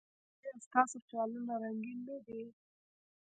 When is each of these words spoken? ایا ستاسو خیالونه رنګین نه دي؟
ایا 0.43 0.53
ستاسو 0.67 0.97
خیالونه 1.07 1.53
رنګین 1.63 1.99
نه 2.07 2.17
دي؟ 2.25 2.41